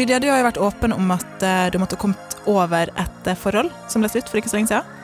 [0.00, 3.28] Lydia, du har jo vært åpen om at eh, du måtte ha kommet over et
[3.28, 4.96] eh, forhold som ble slutt for ikke så lenge siden.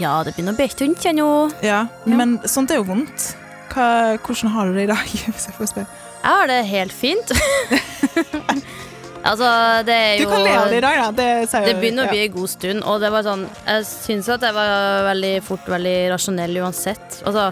[0.00, 1.28] Ja, det begynner å bli en stund siden nå.
[1.64, 2.16] Ja, Ja.
[2.18, 3.30] Men sånt er jo vondt.
[3.72, 5.12] Hva, hvordan har du det i dag?
[5.32, 6.00] Hvis jeg får spørre.
[6.22, 7.32] Jeg har det helt fint.
[9.30, 9.48] altså,
[9.88, 11.08] det er Du kan le av det i dag, da.
[11.16, 12.12] Det, Det jo- begynner å ja.
[12.12, 15.72] bli en god stund, og det var sånn Jeg syns at jeg var veldig fort
[15.72, 17.22] veldig rasjonell uansett.
[17.24, 17.48] Altså,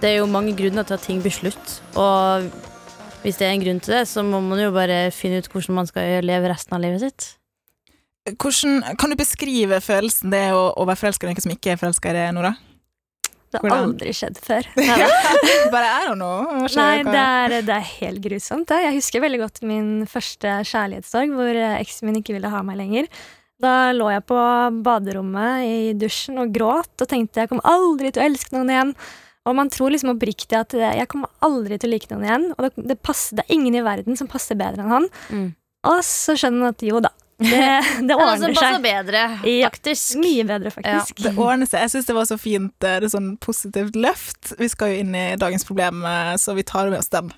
[0.00, 2.46] det er jo mange grunner til at ting blir slutt, og
[3.26, 5.80] hvis det er en grunn til det, så må man jo bare finne ut hvordan
[5.80, 7.26] man skal leve resten av livet sitt.
[8.26, 11.80] Hvordan, kan du beskrive følelsen det å, å være forelska i noen som ikke er
[11.80, 12.54] forelska i det, Nora?
[13.50, 14.66] Det har aldri skjedd før.
[15.74, 16.30] Bare er hun nå?
[16.74, 18.68] Nei, det er, det er helt grusomt.
[18.70, 18.80] Det.
[18.84, 22.80] Jeg husker veldig godt min første kjærlighetssorg, hvor eh, eksen min ikke ville ha meg
[22.82, 23.10] lenger.
[23.62, 24.40] Da lå jeg på
[24.84, 28.92] baderommet i dusjen og gråt og tenkte jeg kommer aldri til å elske noen igjen.
[29.46, 32.48] Og man tror liksom oppriktig at jeg kommer aldri til å like noen igjen.
[32.56, 35.06] Og det, det, passer, det er ingen i verden som passer bedre enn han.
[35.30, 35.46] Mm.
[35.86, 37.62] Og så skjønner man at jo da, det,
[38.08, 38.82] det ordner passer seg.
[38.88, 39.68] bedre, Ja.
[39.70, 40.16] faktisk.
[40.22, 41.22] Mye bedre, faktisk.
[41.22, 41.84] Det ordner seg.
[41.86, 42.74] Jeg syns det var så fint.
[42.82, 44.54] eh, Det er sånn positivt løft.
[44.58, 47.30] Vi skal jo inn i dagens problem, eh, så vi tar med oss den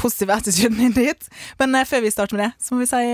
[0.00, 1.28] positive attituden inn dit.
[1.60, 3.04] Men eh, før vi starter med det, så må vi si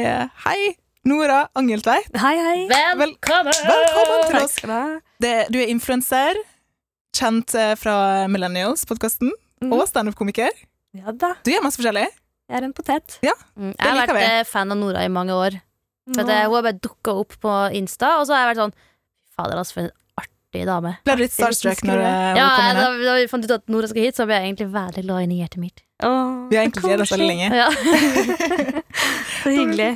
[0.47, 0.58] hei,
[1.06, 2.14] Nora Angeltveit.
[2.19, 2.58] Hei, hei.
[2.98, 3.55] Velkommen!
[3.66, 4.56] Velkommen til oss.
[5.50, 6.38] du er influenser,
[7.17, 7.97] kjent eh, fra
[8.33, 9.33] Millennials-podkasten,
[9.64, 9.72] mm.
[9.75, 10.53] og standup-komiker.
[10.97, 12.06] Ja da, Du gjør masse forskjellig.
[12.48, 13.19] jeg er en potet.
[13.22, 14.25] Mm, Jeg har vært vi.
[14.31, 15.59] eh, fan av Nora i mange år.
[16.14, 16.31] For no.
[16.31, 18.77] Eh, hun har bare dukka opp på Insta, og så har jeg vært sånn
[19.37, 19.91] Fader, altså, for en
[20.22, 20.92] artig dame.
[21.05, 23.66] Ble du litt starstruck når hun Ja, kom inn da, da vi fant ut at
[23.69, 25.83] Nora skal hit, så ble jeg egentlig veldig glad i hjertet mitt.
[26.06, 27.50] Oh, Vi har egentlig gledet oss veldig lenge.
[27.56, 27.69] Ja.
[29.43, 29.91] Så hyggelig.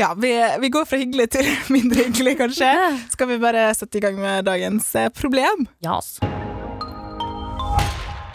[0.00, 2.68] Ja, vi, vi går fra hyggelig til mindre hyggelig, kanskje.
[3.12, 5.10] Skal vi bare sette i gang med dagens problem?
[5.20, 5.66] problem?
[5.84, 6.14] Yes.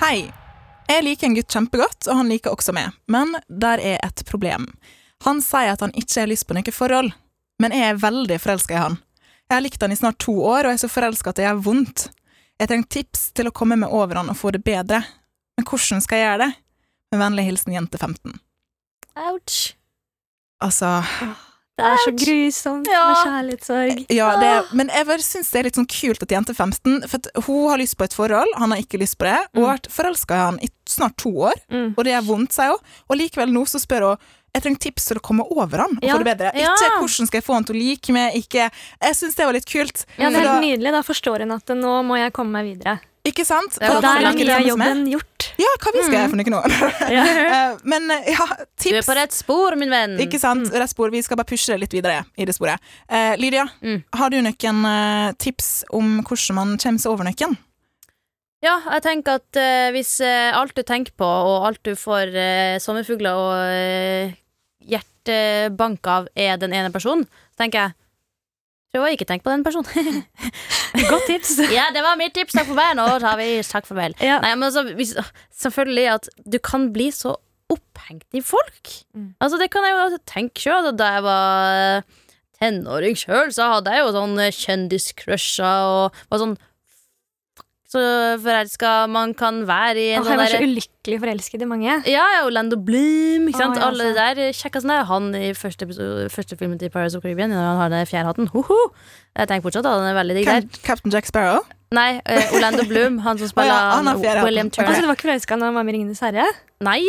[0.04, 0.28] Hei.
[0.86, 2.94] Jeg liker en gutt kjempegodt, og han liker også meg.
[3.10, 4.68] Men der er et problem.
[5.26, 7.10] Han sier at han ikke har lyst på noe forhold,
[7.58, 9.00] men jeg er veldig forelska i han.
[9.50, 11.48] Jeg har likt han i snart to år, og jeg er så forelska at det
[11.48, 12.06] gjør vondt.
[12.62, 15.02] Jeg trenger tips til å komme meg over han og få det bedre.
[15.58, 16.52] Men hvordan skal jeg gjøre det?
[17.10, 18.38] Med vennlig hilsen jente 15.
[19.26, 19.74] Ouch.
[20.62, 20.94] Altså
[21.76, 23.02] Det er så grusomt Ja.
[23.10, 24.06] med kjærlighetssorg.
[24.16, 27.20] Ja, det, men jeg syns det er litt sånn kult at jente 15 For
[27.50, 29.36] hun har lyst på et forhold, han har ikke lyst på det.
[29.54, 31.94] Hun har vært forelska i han i snart to år, Mm.
[31.98, 32.80] og det gjør vondt, sier hun.
[33.10, 34.18] Og likevel nå så spør hun
[34.56, 36.52] jeg trenger tips til å komme over han og Ja, få det bedre.
[36.56, 36.72] ja.
[36.80, 38.72] Ikke hvordan skal jeg få han til å like meg, ikke
[39.04, 40.06] Jeg syns det var litt kult.
[40.18, 40.92] Ja, det er er da, helt nydelig.
[40.96, 43.00] Da forstår hun at nå må jeg komme meg videre.
[43.26, 43.74] ikke sant?
[43.74, 45.35] Det er Og der er jobben gjort.
[45.62, 46.62] Ja, hva vi skal gjøre for noe nå?
[47.16, 48.46] Eh, Men ja,
[48.76, 48.92] tips.
[48.92, 50.18] Du er på rett spor, min venn.
[50.20, 50.68] Ikke sant?
[50.74, 51.12] Rett spor.
[51.14, 52.82] Vi skal bare pushe det litt videre i det sporet.
[53.12, 54.02] Uh, Lydia, Mm.
[54.20, 57.56] har du noen eh, tips om hvordan man kommer seg over noen?
[58.66, 62.34] Ja, jeg tenker at uh, hvis uh, alt du tenker på, og alt du får
[62.82, 64.34] sommerfugler og eh,
[64.86, 67.96] hjertebank av, er den ene personen, så tenker jeg
[68.96, 70.22] Prøv å ikke tenke på den personen.
[71.12, 71.58] Godt tips.
[71.76, 72.56] ja, det var mitt tips.
[72.56, 72.94] Takk for meg.
[72.96, 74.16] Nå tar vi takk farvel.
[74.24, 74.38] Ja.
[74.40, 75.12] Nei, men altså, hvis,
[75.60, 77.34] selvfølgelig at du kan bli så
[77.74, 78.94] opphengt i folk.
[79.12, 79.34] Mm.
[79.44, 80.94] Altså, det kan jeg jo tenke sjøl.
[80.96, 82.08] Da jeg var
[82.62, 86.56] tenåring sjøl, så hadde jeg jo sånn kjendiscrusher og var sånn
[87.86, 88.02] så
[88.42, 91.98] forelska man kan være i en Åh, sånn jeg var så ulykkelig forelsket i mange.
[92.10, 93.78] ja, ja, Orlando Bloom, ikke sant?
[93.78, 95.04] Å, ja, Alle de der kjekkasen der.
[95.06, 98.50] Han i første, episode, første filmen til Pirates of Caribbean, når han har den fjærhatten.
[98.56, 98.80] Hoho!
[99.38, 100.66] Jeg tenker fortsatt at han er veldig digg der.
[100.88, 101.62] Captain Jack Sparrow?
[101.94, 104.44] Nei, uh, Orlando Bloom, han som spiller oh, ja, han.
[104.48, 105.02] William Altså, Turner.
[105.06, 106.48] du var ikke forelska når han var med i Ringenes herre?
[106.84, 107.02] Nei!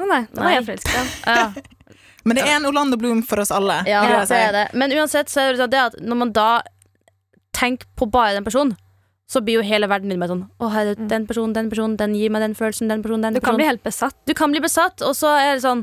[0.00, 1.04] Oh, nei, da var jeg forelska.
[1.36, 1.50] Ja,
[2.26, 3.82] Men det er en Orlando Bloom for oss alle.
[3.86, 4.64] ja det er det.
[4.74, 6.48] Men uansett så er sånn det at når man da
[7.54, 8.74] tenker på bare den personen,
[9.26, 11.98] så blir jo hele verden din bare sånn Å, her er den personen, den personen,
[11.98, 14.16] den gir meg den følelsen, den personen, den Du kan bli helt besatt.
[14.28, 15.82] Du kan bli besatt, og så er det sånn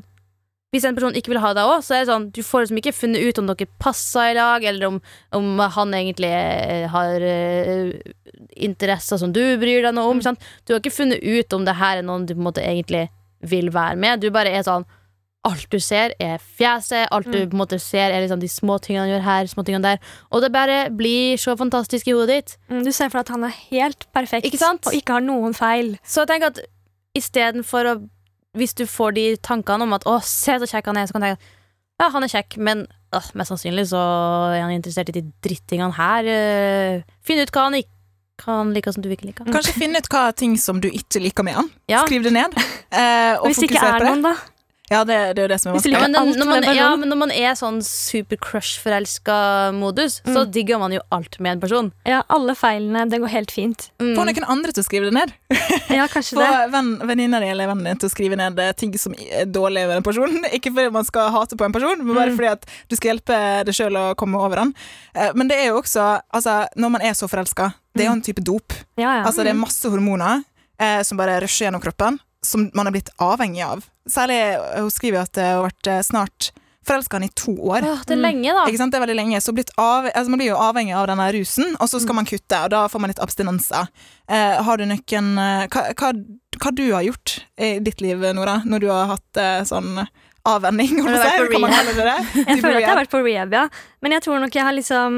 [0.74, 2.80] Hvis en person ikke vil ha deg òg, så er det sånn Du får liksom
[2.80, 5.02] ikke funnet ut om dere passer i lag, eller om,
[5.36, 7.92] om han egentlig eh, har uh,
[8.56, 10.24] interesser som du bryr deg noe om.
[10.24, 10.42] Sant?
[10.64, 13.10] Du har ikke funnet ut om det her er noen du på en måte egentlig
[13.44, 14.24] vil være med.
[14.24, 14.88] Du bare er sånn
[15.46, 17.08] Alt du ser, er fjeset.
[17.12, 17.50] Alt du Mm.
[17.50, 19.98] på en måte ser, er liksom de små tingene han gjør her, små tingene der.
[20.32, 22.58] Og det bare blir så fantastisk i hodet ditt.
[22.70, 24.88] Mm, Du ser for deg at han er helt perfekt Ikke sant?
[24.88, 25.98] og ikke har noen feil.
[26.06, 26.60] Så jeg tenker at
[27.16, 28.10] istedenfor å
[28.56, 31.22] Hvis du får de tankene om at 'å, se så kjekk han er', så kan
[31.22, 31.40] du tenke at
[32.00, 33.98] ja, han er kjekk, men øh, mest sannsynlig så
[34.54, 36.24] er han interessert i de drittingene her.
[36.24, 37.90] øh, Finn ut hva han ikke
[38.38, 39.46] kan like, som du ikke liker.
[39.46, 41.72] Kanskje finne ut hva ting som du ikke liker med han.
[41.90, 42.06] Ja.
[42.06, 42.54] Skriv det ned.
[42.92, 44.08] eh, og Hvis det ikke er det.
[44.08, 44.36] noen, da.
[44.94, 45.96] Ja, det, det er jo det som er vanskelig.
[45.98, 49.38] Ja, men, den, når man, ja, men når man er sånn super crush-forelska
[49.74, 50.52] modus, så Mm.
[50.52, 51.92] digger man jo alt med en person.
[52.06, 53.06] Ja, alle feilene.
[53.10, 53.90] Det går helt fint.
[54.00, 54.14] Mm.
[54.18, 55.34] Få noen andre til å skrive det ned.
[55.94, 56.72] Ja, kanskje Få det.
[56.74, 59.88] venn, venninna di eller vennen din til å skrive ned eh, ting som er dårlig
[59.88, 60.40] ved en person.
[60.56, 62.38] Ikke fordi man skal hate på en person, men bare Mm.
[62.38, 63.38] fordi at du skal hjelpe
[63.68, 64.74] deg sjøl å komme over den.
[65.16, 68.16] Eh, Men det er jo også Altså, når man er så forelska, det er jo
[68.18, 68.74] en type dop.
[68.98, 69.24] Ja, ja.
[69.26, 70.44] Altså, det er masse hormoner
[70.80, 73.86] eh, som bare rusher gjennom kroppen, som man er blitt avhengig av.
[74.10, 76.52] Særlig, eh, hun skriver at det har vært eh, snart
[76.84, 77.86] forelska han i to år.
[77.88, 78.26] Åh, det er Mm.
[78.28, 78.66] lenge, da.
[78.68, 78.92] Ikke sant?
[78.92, 81.78] Det er veldig lenge, så blitt av, altså Man blir jo avhengig av denne rusen,
[81.80, 83.88] og så skal man kutte, og da får man litt abstinenser.
[84.28, 86.12] Eh, har du noen eh, hva, hva,
[86.60, 90.06] hva du har gjort i ditt liv, Nora, når du har hatt eh, sånn
[90.50, 90.98] avvenning?
[91.00, 91.86] Du jeg på Kan man rehab?
[91.86, 92.46] kalle det det?
[92.50, 93.62] Jeg føler at jeg har vært på rehab, ja.
[94.04, 95.14] Men jeg tror nok jeg har liksom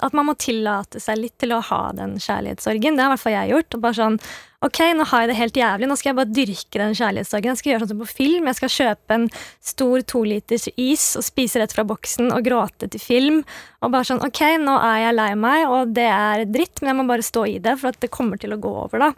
[0.00, 2.96] At man må tillate seg litt til å ha den kjærlighetssorgen.
[2.96, 3.76] Det har i hvert fall jeg gjort.
[3.76, 4.16] Og bare sånn
[4.62, 5.86] Ok, nå har jeg det helt jævlig.
[5.90, 7.50] Nå skal jeg bare dyrke den kjærlighetssorgen.
[7.50, 8.46] Jeg skal gjøre sånn som på film.
[8.46, 9.24] Jeg skal kjøpe en
[9.72, 13.40] stor toliters is og spise rett fra boksen og gråte til film.
[13.82, 16.98] Og bare sånn Ok, nå er jeg lei meg, og det er dritt, men jeg
[17.00, 19.10] må bare stå i det, for at det kommer til å gå over, da.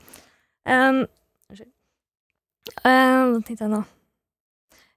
[0.64, 1.04] Um.
[2.80, 3.82] Um, Hva tenkte jeg nå?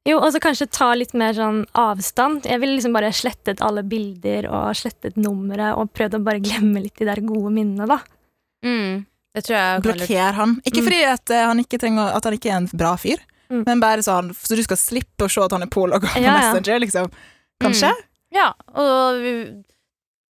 [0.08, 2.46] Jo, og så kanskje ta litt mer sånn avstand.
[2.48, 6.82] Jeg ville liksom bare slettet alle bilder og slettet nummeret og prøvd å bare glemme
[6.86, 8.00] litt de der gode minnene, da.
[8.66, 9.06] Mm.
[9.36, 9.82] Det tror jeg.
[9.86, 10.56] Blokker han.
[10.66, 10.86] Ikke Mm.
[10.88, 13.20] fordi at, eh, han ikke trenger, at han ikke er en bra fyr,
[13.52, 13.64] Mm.
[13.66, 16.34] men bare sånn så du skal slippe å se at han er pålogga på Ja.
[16.40, 17.12] Messenger, liksom.
[17.62, 17.92] Kanskje?
[18.32, 19.64] Ja, og vi-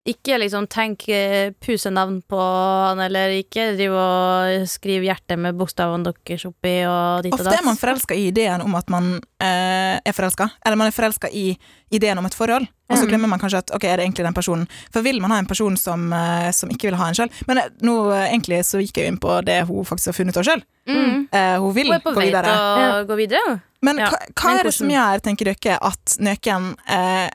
[0.05, 6.03] ikke liksom tenk eh, pusenavn på han, eller ikke driv og skrive hjertet med bokstavene
[6.11, 7.81] deres oppi og ditt og Ofte er man datt.
[7.85, 11.53] forelska i ideen om at man eh, er forelska, eller man er forelska i
[11.95, 13.09] ideen om et forhold, og så Mm.
[13.13, 14.67] glemmer man kanskje at ok, er det egentlig den personen?
[14.91, 17.31] For vil man ha en person som, eh, som ikke vil ha en sjøl?
[17.47, 17.95] Men eh, nå
[18.27, 20.63] egentlig så gikk jeg jo inn på det hun faktisk har funnet av sjøl.
[20.89, 21.27] Mm.
[21.31, 22.51] Eh, hun vil Hun er gå vei til videre.
[22.51, 23.03] å Ja.
[23.07, 23.61] gå videre.
[23.81, 24.09] Men ja.
[24.11, 27.29] hva, hva Men er det som gjør, tenker dere, at noen eh,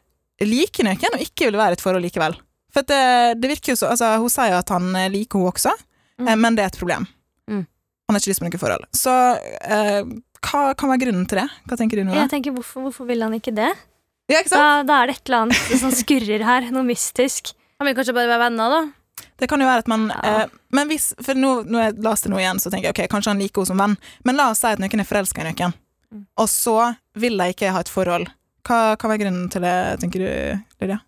[0.44, 2.37] liker noen og ikke vil være et forhold likevel?
[2.79, 5.75] For det, det virker jo så altså, Hun sier at han eh, liker hun også,
[6.19, 6.29] Mm.
[6.33, 7.05] eh, men det er et problem.
[7.51, 7.61] Mm.
[8.09, 8.87] Han har ikke lyst på noe forhold.
[8.97, 9.13] Så
[9.63, 10.01] eh,
[10.49, 11.45] hva kan være grunnen til det?
[11.69, 12.25] Hva tenker du, Nora?
[12.25, 13.69] Jeg tenker, hvorfor, hvorfor vil han ikke det?
[14.31, 14.59] Ja, ikke sant?
[14.59, 16.67] Da, da er det et eller annet som skurrer her.
[16.75, 17.53] Noe mystisk.
[17.79, 18.81] Han vil kanskje bare være venner, da.
[19.39, 20.33] Det kan jo være at man Ja.
[20.43, 23.31] eh, Men hvis For nå, når jeg leste noe igjen, så tenker jeg ok, kanskje
[23.33, 23.97] han liker henne som venn,
[24.27, 25.75] men la oss si at noen er forelska i noen,
[26.13, 26.25] Mm.
[26.41, 28.27] og så vil de ikke ha et forhold.
[28.65, 30.99] Hva kan være grunnen til det, tenker du, Lydia?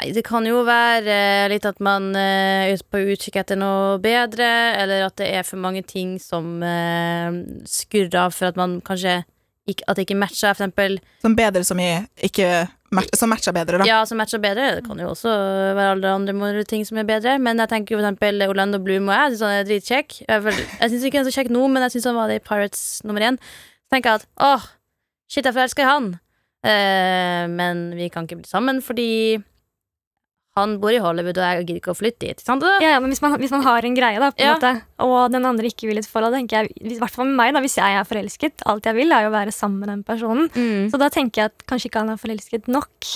[0.00, 3.98] Nei, det kan jo være eh, litt at man eh, er på utkikk etter noe
[4.00, 4.48] bedre,
[4.80, 7.36] eller at det er for mange ting som eh,
[7.68, 9.20] skurrer av for at man kanskje
[9.68, 10.96] ikke, At det ikke matcher, for eksempel.
[11.20, 11.90] Som bedre som i
[12.26, 12.46] ikke
[13.14, 13.86] Som matcher bedre, da.
[13.86, 14.70] Ja, som matcher bedre.
[14.78, 15.30] Det kan jo også
[15.76, 17.36] være alle andre ting som er bedre.
[17.38, 20.16] Men jeg tenker jo for eksempel Orlando Bloom og jeg syns han er dritkjekk.
[20.24, 22.40] Jeg, jeg syns ikke han er så kjekk nå, men jeg syns han var det
[22.40, 23.38] i Pirates nummer én.
[23.84, 24.66] Så tenker jeg at åh,
[25.28, 26.10] shit, jeg forelsker i han.
[26.64, 29.38] Uh, men vi kan ikke bli sammen fordi
[30.60, 32.40] han bor i Hollywood, og jeg gidder ikke å flytte dit.
[32.44, 32.62] Sant?
[32.82, 34.54] Ja, ja, men hvis man, hvis man har en greie, da, på en Ja.
[34.58, 34.72] måte,
[35.06, 37.60] og den andre ikke vil et forhold, tenker jeg, i hvert fall med meg, da,
[37.64, 40.48] hvis jeg er forelsket, alt jeg vil, er jo å være sammen med den personen.
[40.54, 40.90] Mm.
[40.92, 43.10] Så da tenker jeg at kanskje ikke han er forelsket nok.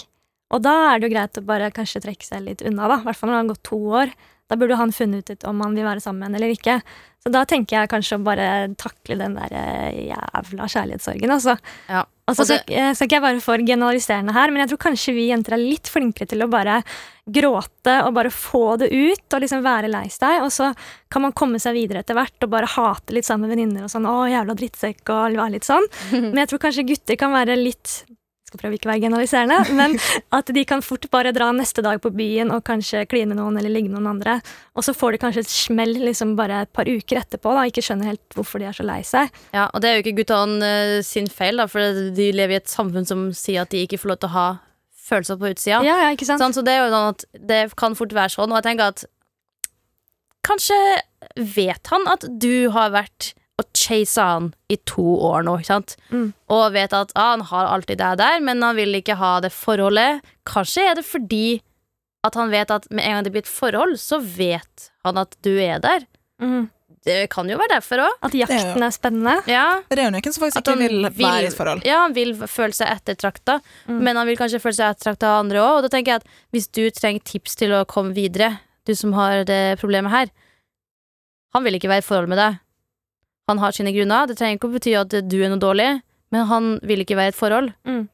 [0.55, 3.01] Og da er det jo greit å bare kanskje trekke seg litt unna, da.
[3.01, 4.13] I hvert fall når han har gått to år.
[4.51, 6.81] Da burde han funnet ut om han vil være sammen eller ikke.
[7.24, 11.55] Så da tenker jeg kanskje å bare takle den der eh, jævla kjærlighetssorgen, altså.
[11.89, 12.03] Ja.
[12.29, 15.56] Og så, skal ikke jeg være for generaliserende her, men jeg tror kanskje vi jenter
[15.56, 16.79] er litt flinkere til å bare
[17.24, 20.70] gråte og bare få det ut og liksom være lei seg, og så
[21.13, 23.93] kan man komme seg videre etter hvert og bare hate litt sammen med venninner og
[23.93, 25.89] sånn 'Å, jævla drittsekk', og være litt sånn.
[26.32, 28.05] Men jeg tror kanskje gutter kan være litt
[28.55, 29.96] skal prøve ikke å være generaliserende, men
[30.39, 33.73] at de kan fort bare dra neste dag på byen og kanskje kline noen eller
[33.73, 34.39] ligge noen andre,
[34.75, 37.84] og så får de kanskje et smell liksom bare et par uker etterpå da, ikke
[37.84, 39.32] skjønner helt hvorfor de er så lei seg.
[39.56, 42.63] Ja, og det er jo ikke guttene eh, sin feil, da, for de lever i
[42.63, 44.46] et samfunn som sier at de ikke får lov til å ha
[45.05, 45.82] følelser på utsida.
[45.84, 46.43] Ja, ja, ikke sant?
[46.43, 48.94] Sånn, så det er jo sånn at det kan fort være sånn, og jeg tenker
[48.94, 49.11] at
[50.44, 50.77] Kanskje
[51.41, 53.31] vet han at du har vært
[53.61, 55.96] og chasa han i to år nå, ikke sant?
[56.11, 56.32] Mm.
[56.51, 59.53] Og vet at ah, han har alltid deg der, men han vil ikke ha det
[59.55, 60.25] forholdet.
[60.49, 61.61] Kanskje er det fordi
[62.27, 65.37] at han vet at med en gang det blir et forhold, så vet han at
[65.44, 66.06] du er der.
[66.43, 66.70] Mm.
[67.05, 68.15] Det kan jo være derfor òg.
[68.25, 69.34] At jakten er spennende.
[69.46, 69.82] Ja.
[69.93, 71.82] Det er jo noen som faktisk At ikke han vil være i et forhold.
[71.84, 73.99] Ja, han vil føle seg ettertrakta, Mm.
[74.01, 75.77] men han vil kanskje føle seg ettertrakta av andre òg.
[75.77, 78.55] Og da tenker jeg at hvis du trenger tips til å komme videre,
[78.89, 80.32] du som har det problemet her
[81.55, 82.56] Han vil ikke være i forhold med deg.
[83.51, 84.29] Han har sine grunner.
[84.29, 85.91] Det trenger ikke å bety at du er noe dårlig,
[86.32, 87.74] men han vil ikke være i et forhold.
[87.84, 88.08] Mm.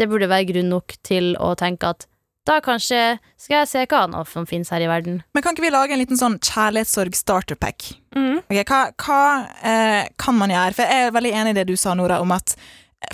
[0.00, 2.06] det burde være grunn nok til å tenke at
[2.48, 5.20] da kanskje skal jeg se hva annet som finnes her i verden.
[5.34, 7.92] Men kan ikke vi lage en liten sånn kjærlighetssorg starter pack?
[8.16, 8.40] Mm.
[8.48, 9.20] Okay, hva hva
[9.62, 10.74] eh, kan man gjøre?
[10.74, 12.56] For jeg er veldig enig i det du sa, Nora, om at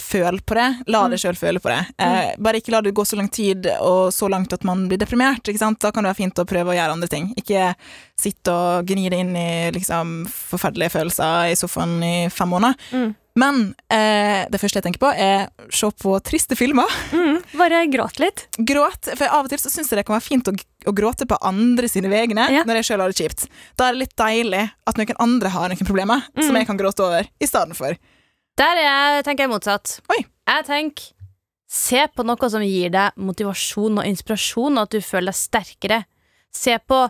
[0.00, 0.66] føl på det.
[0.86, 1.10] La Mm.
[1.10, 1.80] deg sjøl føle på det.
[1.98, 4.98] Eh, bare ikke la det gå så lang tid og så langt at man blir
[4.98, 5.42] deprimert.
[5.44, 7.32] Da kan det være fint å prøve å gjøre andre ting.
[7.36, 7.74] Ikke
[8.18, 12.74] sitte og gni det inn i liksom, forferdelige følelser i sofaen i fem måneder.
[12.92, 13.14] Mm.
[13.38, 16.90] Men eh, det første jeg tenker på, er se på triste filmer.
[17.12, 17.38] Mm.
[17.56, 18.48] Bare gråt litt.
[18.58, 19.12] Gråt.
[19.16, 20.54] For av og til så syns jeg det kan være fint å,
[20.90, 22.64] å gråte på andre sine vegne Ja.
[22.66, 23.46] når jeg sjøl har det kjipt.
[23.78, 26.56] Da er det litt deilig at noen andre har noen problemer som Mm.
[26.58, 27.94] jeg kan gråte over, i stedet for.
[28.58, 29.98] Der er jeg, tenker jeg motsatt.
[30.10, 30.24] Oi.
[30.48, 31.14] Jeg tenker
[31.68, 35.98] Se på noe som gir deg motivasjon og inspirasjon, og at du føler deg sterkere.
[36.48, 37.02] Se på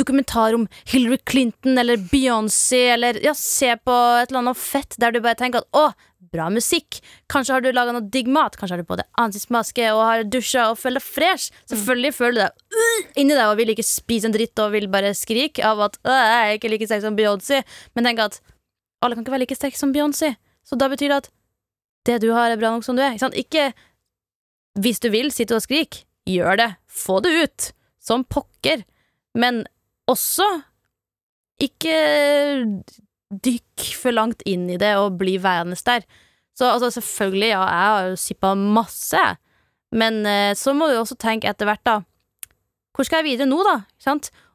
[0.00, 5.12] dokumentar om Hillary Clinton eller Beyoncé, eller ja, se på et eller annet fett der
[5.12, 5.90] du bare tenker at å,
[6.32, 7.02] bra musikk.
[7.30, 10.24] Kanskje har du laga noe digg mat, kanskje har du på deg ansiktsmaske og har
[10.32, 11.52] dusja og føler deg fresh.
[11.68, 14.88] Selvfølgelig føler du deg øh, inni deg og vil ikke spise en dritt og vil
[14.90, 17.62] bare skrike av at øh, jeg er ikke like sterk som Beyoncé,
[17.94, 18.40] men tenk at
[19.04, 20.32] alle kan ikke være like sterke som Beyoncé.
[20.66, 21.30] Så da betyr det at
[22.06, 23.14] det du har, er bra nok som du er.
[23.14, 26.04] Ikke, ikke hvis du vil, sitte og skrik.
[26.26, 26.70] Gjør det.
[26.90, 27.70] Få det ut.
[28.02, 28.84] Som pokker.
[29.38, 29.64] Men
[30.10, 30.46] også
[31.62, 31.96] ikke
[33.30, 36.04] dykk for langt inn i det og bli værende der.
[36.56, 39.22] Så altså, selvfølgelig, ja, jeg har jo sippa masse,
[39.92, 41.98] men eh, så må du også tenke etter hvert, da.
[42.96, 43.82] Hvor skal jeg videre nå, da?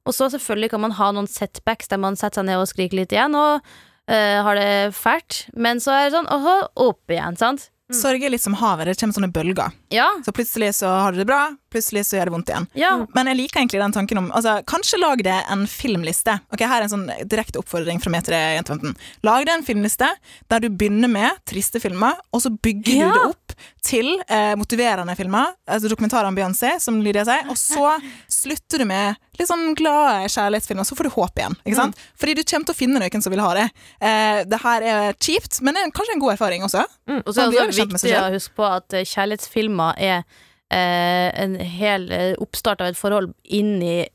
[0.02, 2.98] Og så selvfølgelig kan man ha noen setbacks der man setter seg ned og skriker
[2.98, 3.62] litt igjen, og
[4.10, 5.46] eh, har det fælt.
[5.54, 7.70] Men så er det sånn, åhå, opp igjen, sant?
[7.92, 9.74] Sorg er litt som havet, det kommer sånne bølger.
[9.92, 12.68] Ja, Så plutselig så har du det bra, plutselig så gjør det vondt igjen.
[12.78, 12.92] ja.
[13.16, 16.38] Men jeg liker egentlig den tanken om altså, Kanskje lag det en filmliste.
[16.54, 18.96] Ok, Her er en sånn direkte oppfordring fra meg til deg, jente 15.
[19.28, 20.10] Lag det en filmliste
[20.52, 23.10] der du begynner med triste filmer, og så bygger Ja.
[23.12, 25.52] du det opp til eh, motiverende filmer.
[25.68, 27.48] Altså dokumentarer om Beyoncé, som Lydia sier.
[27.50, 27.96] Og så
[28.32, 31.56] slutter du med litt sånn glade kjærlighetsfilmer, så får du håp igjen.
[31.66, 31.98] Ikke sant?
[32.20, 33.68] Fordi du kommer til å finne noen som vil ha det.
[34.02, 36.86] Eh, det her er kjipt, men det er kanskje en god erfaring også.
[37.22, 40.24] Og så er det også viktig å huske på at eh, kjærlighetsfilmer er
[40.76, 44.06] en hel eh, oppstart av et forhold inni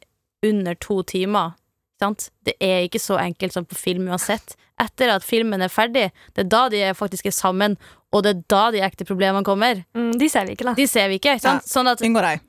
[0.47, 1.55] under to timer.
[2.01, 2.31] Sant?
[2.45, 4.57] Det er ikke så enkelt som på film uansett.
[4.81, 7.79] Etter at filmen er ferdig, det er da de faktisk er sammen,
[8.13, 9.81] og det er da de ekte problemene kommer.
[9.97, 10.75] Mm, de ser vi ikke, da.
[10.77, 11.39] De ser vi ikke.
[11.41, 11.65] sant?
[11.65, 12.45] Ja, Sånn at Unngå deg.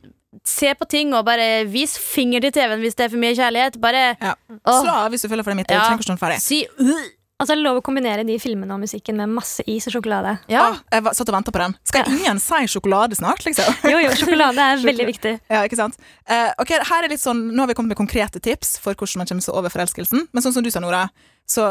[0.46, 3.80] Se på ting og bare vis finger til TV-en hvis det er for mye kjærlighet.
[3.82, 4.34] Bare Ja.
[4.68, 5.72] Slå av hvis du føler for det midt.
[5.72, 5.86] Ja.
[5.88, 6.42] Trenger ikke stå ferdig.
[6.44, 7.17] si «Øh».
[7.38, 10.32] Altså, det er lov å kombinere de filmene og musikken med masse is og sjokolade.
[10.50, 10.63] Ja.
[10.72, 11.75] Ah, jeg var, satt og venta på den.
[11.86, 13.75] Skal ingen si sjokolade snart, liksom?
[13.91, 15.34] Jo, jo, sjokolade er veldig viktig.
[15.53, 16.00] Ja, ikke sant?
[16.25, 19.22] Eh, ok, her er litt sånn, Nå har vi kommet med konkrete tips for hvordan
[19.22, 20.25] man kommer seg over forelskelsen.
[20.34, 21.03] Men sånn som du sa, Nora,
[21.48, 21.70] så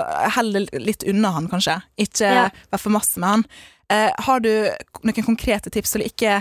[0.55, 1.81] det litt unna han, kanskje.
[2.07, 2.47] Ikke Ja.
[2.71, 3.45] vær for masse med han.
[3.91, 4.51] Eh, har du
[5.03, 6.39] noen konkrete tips eller ikke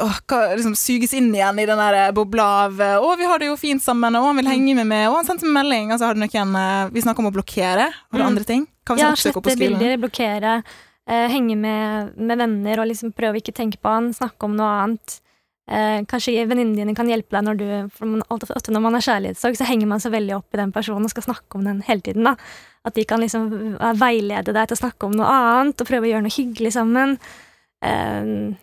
[0.00, 3.38] åh, hva, liksom, suges inn igjen i den der bobla av eh, 'Å, vi har
[3.38, 5.92] det jo fint sammen', og han vil henge med meg', 'Å, han sendte meg melding'.
[5.92, 7.86] Altså, har du noen, eh, vi snakker om å blokkere.
[7.92, 8.26] Har du Mm.
[8.26, 8.66] andre ting?
[8.86, 10.64] Hva hvis Ja, slette bilder, blokkere,
[11.08, 14.56] eh, henge med, med venner og liksom prøve å ikke tenke på han, snakke om
[14.56, 15.20] noe annet.
[15.68, 19.00] Eh, kanskje venninnene dine kan hjelpe deg når du For man, ofte når man har
[19.00, 21.80] kjærlighetssorg, så henger man så veldig opp i den personen og skal snakke om den
[21.82, 22.22] hele tiden.
[22.22, 22.36] da
[22.84, 26.06] At de kan liksom eh, veilede deg til å snakke om noe annet og prøve
[26.06, 27.18] å gjøre noe hyggelig sammen.
[27.82, 28.54] Eh,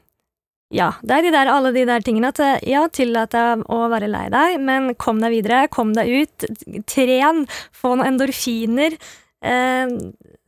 [0.74, 2.32] ja, det er de der, alle de der tingene.
[2.34, 5.68] At eh, ja, tillat deg å være lei deg, men kom deg videre.
[5.74, 6.48] Kom deg ut.
[6.90, 7.44] Tren.
[7.78, 8.98] Få noen endorfiner.
[9.44, 9.94] Eh,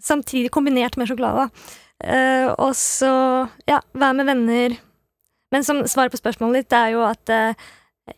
[0.02, 1.50] samtidig kombinert med sjokolade.
[2.04, 3.14] Eh, og så,
[3.70, 4.78] ja, vær med venner.
[5.54, 7.68] Men som svar på spørsmålet ditt, det er jo at eh,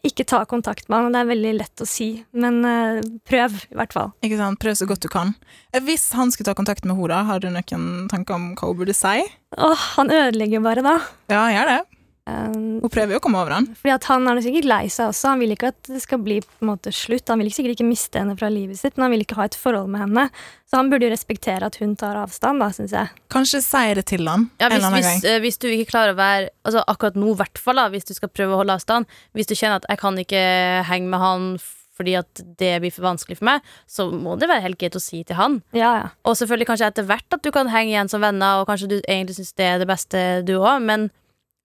[0.07, 1.13] ikke ta kontakt med han.
[1.15, 4.09] Det er veldig lett å si, men eh, prøv, i hvert fall.
[4.25, 4.59] Ikke sant?
[4.63, 5.35] Prøv så godt du kan.
[5.71, 8.79] Eh, Hvis han skulle ta kontakt med henne, har du noen tanker om hva hun
[8.81, 9.21] burde si?
[9.57, 10.97] Åh, han ødelegger bare, da.
[11.31, 11.79] Ja, gjør det.
[12.27, 12.51] Eh,
[12.83, 13.67] Hun prøver jo å komme over han.
[13.79, 15.29] Fordi at Han er sikkert lei seg også.
[15.31, 17.27] Han vil ikke at det skal bli på en måte slutt.
[17.31, 19.55] Han vil sikkert ikke miste henne fra livet sitt, men han vil ikke ha et
[19.55, 20.27] forhold med henne.
[20.67, 23.07] Så han burde jo respektere at hun tar avstand, da, syns jeg.
[23.31, 25.31] Kanskje si det til han Ja, en hvis, eller annen hvis, gang.
[25.31, 28.03] eh, hvis du ikke klarer å være Altså Akkurat nå, i hvert fall, da, hvis
[28.09, 29.07] du skal prøve å holde avstand.
[29.33, 30.43] Hvis du kjenner at 'jeg kan ikke
[30.83, 31.59] henge med han
[31.97, 35.01] fordi at det blir for vanskelig for meg', så må det være helt greit å
[35.01, 35.63] si til han.
[35.73, 36.09] Ja, ja.
[36.25, 39.01] Og selvfølgelig kanskje etter hvert at du kan henge igjen som venner, og kanskje du
[39.07, 41.09] egentlig syns det er det beste, du òg, men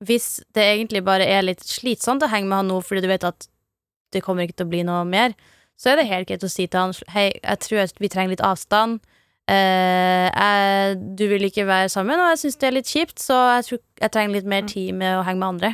[0.03, 3.27] hvis det egentlig bare er litt slitsomt å henge med han nå fordi du vet
[3.27, 3.49] at
[4.13, 5.37] det kommer ikke til å bli noe mer,
[5.79, 8.45] så er det helt greit å si til han Hei, jeg tror vi trenger litt
[8.45, 9.01] avstand.
[9.51, 13.39] Eh, jeg, du vil ikke være sammen, og jeg syns det er litt kjipt, så
[13.57, 15.73] jeg tror jeg trenger litt mer tid med å henge med andre.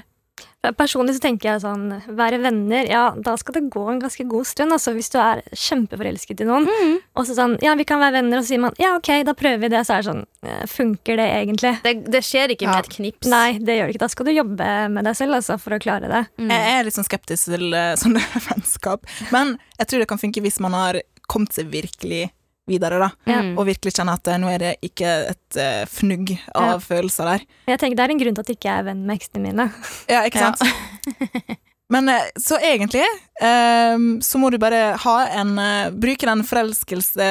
[0.75, 1.85] Personlig så tenker jeg sånn
[2.19, 4.75] Være venner, ja, da skal det gå en ganske god stund.
[4.75, 6.97] Altså hvis du er kjempeforelsket i noen, Mm.
[7.15, 9.35] og så sånn Ja, vi kan være venner, og så sier man ja, ok, da
[9.39, 9.85] prøver vi det.
[9.87, 11.73] Så er det sånn eh, Funker det egentlig?
[11.85, 12.73] Det, det skjer ikke Ja.
[12.75, 13.29] med et knips.
[13.31, 14.03] Nei, det gjør det ikke.
[14.05, 16.25] Da skal du jobbe med deg selv altså, for å klare det.
[16.43, 16.51] Mm.
[16.51, 20.43] Jeg er litt sånn skeptisk til eh, sånne vennskap, men jeg tror det kan funke
[20.43, 22.31] hvis man har kommet seg virkelig
[22.69, 23.09] videre, da.
[23.29, 23.55] Mm.
[23.59, 26.79] Og virkelig kjenne at eh, nå er det ikke et uh, fnugg av Ja.
[26.85, 27.47] følelser der.
[27.73, 29.69] Jeg tenker Det er en grunn til at jeg ikke er venn med eksene mine.
[30.13, 30.53] Ja, ikke Ja.
[30.55, 31.59] sant?
[31.91, 33.05] Men eh, så egentlig
[33.41, 37.29] um, så må du bare ha en uh, Bruke den forelskelse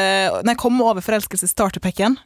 [0.48, 2.18] Nei, komme over forelskelse-starterpacken.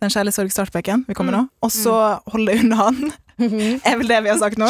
[0.00, 1.40] Den kjærlighetssorg-starterpacken vi kommer nå.
[1.66, 1.96] Og så
[2.30, 3.00] holde unna han.
[3.42, 3.80] Mhm.
[3.88, 4.68] Er vel det vi har sagt nå?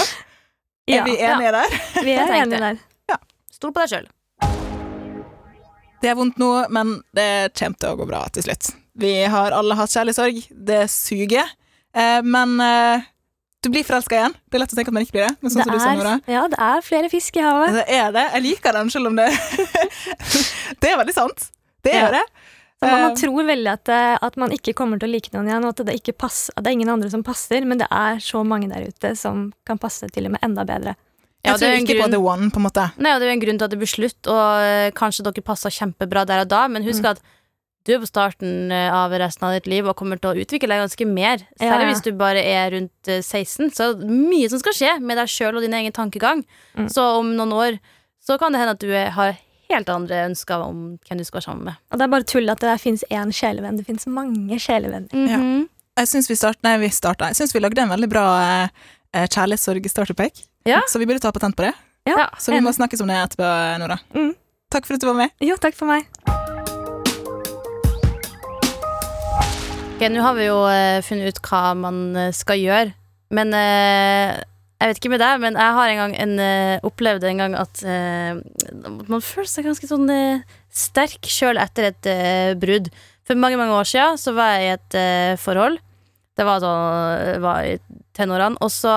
[0.88, 1.76] Ja, er vi enige der?
[2.02, 2.80] vi er enige der.
[3.52, 4.06] Stol på deg sjøl.
[6.00, 7.28] Det er vondt nå, men det
[7.58, 8.70] kommer til å gå bra til slutt.
[9.00, 10.42] Vi har alle hatt kjærlighetssorg.
[10.50, 11.50] Det suger.
[11.94, 13.02] Eh, men eh,
[13.60, 14.34] du blir forelska igjen.
[14.48, 15.34] Det er lett å tenke at man ikke blir det.
[15.44, 16.14] Men sånn som du sa, Nora.
[16.30, 17.74] ja, det er flere fisk i havet.
[17.80, 18.26] Det er det.
[18.38, 19.28] Jeg liker den, selv om det
[20.80, 21.50] Det er veldig sant.
[21.84, 22.10] Det er Ja.
[22.20, 22.24] det.
[22.80, 25.28] Så man, man Eh, tror veldig at, eh, at man ikke kommer til å like
[25.34, 27.76] noen igjen, og at det, ikke pass, at det er ingen andre som passer, men
[27.82, 30.94] det er så mange der ute som kan passe til og med enda bedre.
[31.40, 32.04] Ja, jeg det er tror ikke grunn...
[32.04, 32.86] på the one, på en måte.
[33.00, 35.44] Nei, og Det er en grunn til at det blir slutt, og eh, kanskje dere
[35.46, 37.10] passer kjempebra der og da, men husk Mm.
[37.14, 37.22] at
[37.88, 40.68] du er på starten eh, av resten av ditt liv og kommer til å utvikle
[40.68, 41.40] deg ganske mer.
[41.56, 41.88] Særlig ja.
[41.94, 45.16] hvis du bare er rundt eh, 16, så er det mye som skal skje med
[45.16, 46.44] deg sjøl og din egen tankegang.
[46.76, 46.90] Mm.
[46.92, 47.78] Så om noen år
[48.20, 49.38] så kan det hende at du har
[49.70, 51.80] helt andre ønsker om hvem du skal være sammen med.
[51.88, 53.78] Og det er bare tull at det fins én sjelevenn.
[53.80, 55.08] Det fins mange sjelevenner.
[55.16, 55.68] Mhm.
[56.00, 58.68] Jeg syns vi start, nei, vi starta Jeg syns vi lagde en veldig bra eh,
[59.14, 60.44] eh, kjærlighetssorg-starterpack.
[60.68, 60.82] Ja.
[60.88, 61.72] Så vi burde ta patent på det.
[62.04, 63.48] Ja, Så vi må snakkes om det etterpå,
[63.80, 63.96] Nora.
[64.16, 64.32] Mm.
[64.72, 65.32] Takk for at du var med.
[65.40, 66.06] Jo, takk for meg.
[69.96, 72.94] Ok, Nå har vi jo eh, funnet ut hva man eh, skal gjøre,
[73.36, 74.38] men eh,
[74.80, 77.56] jeg vet ikke med deg, men jeg har en gang en, eh, opplevd en gang
[77.60, 78.40] at eh,
[79.12, 80.40] man føler seg ganske sånn eh,
[80.72, 82.88] sterk sjøl etter et eh, brudd.
[83.28, 85.76] For mange mange år siden så var jeg i et eh, forhold.
[86.40, 87.76] Det var, sånn, var i
[88.16, 88.56] tenårene.
[88.64, 88.94] Og så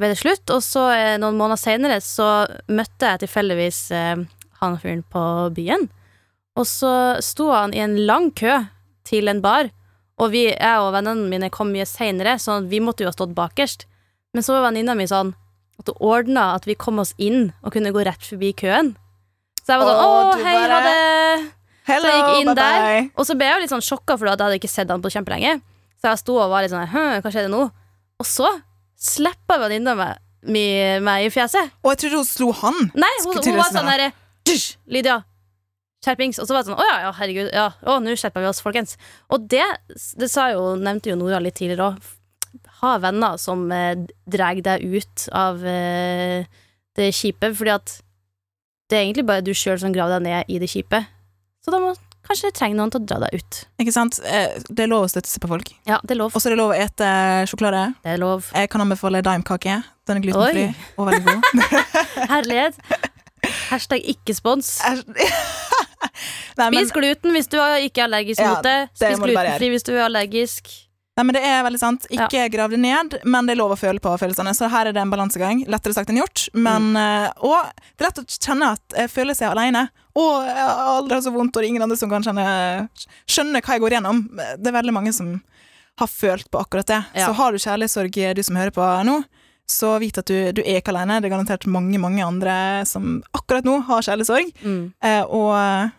[0.00, 2.28] ble det slutt, og så eh, noen måneder seinere så
[2.72, 4.24] møtte jeg tilfeldigvis eh,
[4.62, 5.22] han fyren på
[5.56, 5.88] byen.
[6.58, 6.92] Og så
[7.24, 8.58] sto han i en lang kø
[9.08, 9.70] til en bar.
[10.20, 13.32] Og vi, jeg og vennene mine kom mye seinere, så vi måtte jo ha stått
[13.36, 13.86] bakerst.
[14.36, 15.32] Men så var venninna mi sånn
[15.80, 18.92] at hun ordna at vi kom oss inn og kunne gå rett forbi køen.
[19.62, 20.96] Så jeg var sånn Å, hei, ha det.
[21.88, 23.06] Hello, Så jeg gikk inn bye bye.
[23.16, 25.10] Og så ble jeg jo litt sånn sjokka, for jeg hadde ikke sett han på
[25.14, 25.56] kjempelenge.
[25.98, 27.64] Så jeg sto og var litt sånn Hm, hva skjedde nå?
[28.22, 28.46] Og så
[29.02, 30.22] slippa venninna meg,
[31.02, 31.74] meg i fjeset.
[31.82, 32.80] Og jeg trodde hun slo han.
[32.94, 34.12] Nei, hun, hun var sånn derre
[34.90, 35.20] Lydia,
[36.02, 36.40] skjerpings.
[36.42, 37.50] Og så var det sånn Å ja, ja, herregud.
[37.54, 38.96] Ja, å, nå skjerper vi oss, folkens.
[39.32, 39.64] Og det,
[40.18, 42.10] det sa jo, nevnte jo Nora litt tidligere òg.
[42.82, 43.94] Ha venner som eh,
[44.28, 46.48] drar deg ut av eh,
[46.98, 47.94] det kjipe, fordi at
[48.90, 51.00] det er egentlig bare du sjøl som graver deg ned i det kjipe.
[51.62, 51.94] Så da må
[52.32, 53.62] kanskje trenger noen til å dra deg ut.
[53.82, 54.18] Ikke sant?
[54.24, 55.72] Eh, Det er lov å støtte seg på folk.
[55.88, 56.32] Ja, det er lov.
[56.34, 57.08] Og så er det lov å ete
[57.50, 57.94] sjokolade.
[58.02, 58.48] Det er lov.
[58.56, 59.82] Jeg kan anbefale daimkake.
[60.08, 60.74] Den er glutenfri Oi.
[60.98, 61.42] og veldig god.
[62.32, 62.80] Herlighet.
[63.70, 64.76] Hashtag ikke spons.
[66.52, 68.78] Spis gluten hvis du er ikke er allergisk mot det.
[69.00, 70.72] det Spis glutenfri hvis du er allergisk.
[71.18, 72.06] Nei, men det er veldig sant.
[72.12, 74.54] Ikke grav det ned, men det er lov å føle på følelsene.
[74.56, 75.64] Så her er det en balansegang.
[75.70, 76.46] Lettere sagt enn gjort.
[76.54, 77.42] Men, mm.
[77.44, 77.58] og
[77.96, 79.86] det er lett å kjenne at jeg føler seg alene.
[80.18, 82.46] Og jeg har aldri hatt så vondt, og det er ingen andre som kan kjenne,
[83.30, 84.26] skjønne hva jeg går gjennom.
[84.60, 85.38] Det er veldig mange som
[86.00, 87.00] har følt på akkurat det.
[87.14, 87.28] Ja.
[87.28, 89.22] Så har du kjærlighetssorg, du som hører på nå,
[89.68, 91.20] så vit at du, du er ikke alene.
[91.20, 92.54] Det er garantert mange, mange andre
[92.88, 94.52] som akkurat nå har kjærlighetssorg.
[94.64, 94.84] Mm.
[95.04, 95.92] Eh, og eh,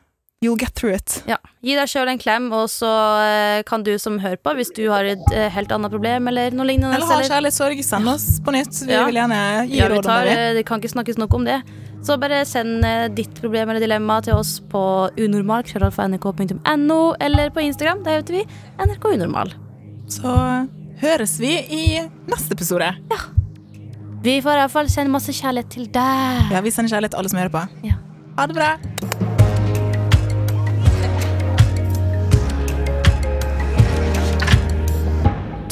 [0.43, 1.23] you'll get through it.
[1.29, 1.37] Ja.
[1.63, 2.89] Gi deg sjøl en klem, og så
[3.23, 6.51] eh, kan du som hører på, hvis du har et eh, helt annet problem eller
[6.51, 8.75] noe lignende Eller har kjærlighetssorg, send oss på nytt.
[8.83, 9.05] Vi Ja.
[9.07, 9.39] vil gjerne
[9.71, 10.35] gi ja, råd om det.
[10.37, 11.61] eh, det kan ikke snakkes nok om det.
[12.03, 12.83] Så bare send
[13.15, 14.81] ditt problem eller dilemma til oss på
[15.15, 18.03] unormal.nrk.no, eller på Instagram.
[18.03, 18.43] Der heter vi
[18.83, 19.53] NRK Unormal.
[20.11, 20.33] Så
[20.99, 21.85] høres vi i
[22.27, 22.91] neste episode.
[23.11, 23.21] Ja.
[24.23, 26.51] Vi får iallfall sende masse kjærlighet til deg.
[26.51, 27.63] Ja, Vi sender kjærlighet til alle som hører på.
[27.87, 27.93] Ja.
[28.37, 28.69] Ha det bra.